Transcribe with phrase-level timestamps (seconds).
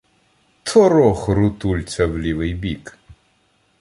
[0.63, 2.97] Торох рутульця в лівий бік!